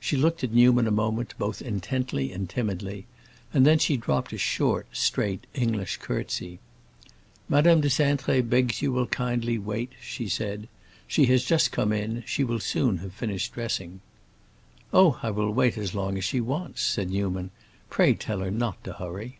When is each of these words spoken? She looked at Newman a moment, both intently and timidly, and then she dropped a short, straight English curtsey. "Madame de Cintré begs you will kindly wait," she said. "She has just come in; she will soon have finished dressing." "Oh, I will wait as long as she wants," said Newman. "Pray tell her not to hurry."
She 0.00 0.16
looked 0.16 0.42
at 0.42 0.50
Newman 0.52 0.88
a 0.88 0.90
moment, 0.90 1.34
both 1.38 1.62
intently 1.62 2.32
and 2.32 2.50
timidly, 2.50 3.06
and 3.54 3.64
then 3.64 3.78
she 3.78 3.96
dropped 3.96 4.32
a 4.32 4.36
short, 4.36 4.88
straight 4.92 5.46
English 5.54 5.98
curtsey. 5.98 6.58
"Madame 7.48 7.80
de 7.80 7.86
Cintré 7.86 8.42
begs 8.48 8.82
you 8.82 8.90
will 8.90 9.06
kindly 9.06 9.58
wait," 9.60 9.92
she 10.02 10.28
said. 10.28 10.66
"She 11.06 11.26
has 11.26 11.44
just 11.44 11.70
come 11.70 11.92
in; 11.92 12.24
she 12.26 12.42
will 12.42 12.58
soon 12.58 12.96
have 12.98 13.12
finished 13.12 13.52
dressing." 13.52 14.00
"Oh, 14.92 15.20
I 15.22 15.30
will 15.30 15.52
wait 15.52 15.78
as 15.78 15.94
long 15.94 16.18
as 16.18 16.24
she 16.24 16.40
wants," 16.40 16.82
said 16.82 17.08
Newman. 17.10 17.52
"Pray 17.90 18.14
tell 18.14 18.40
her 18.40 18.50
not 18.50 18.82
to 18.82 18.94
hurry." 18.94 19.38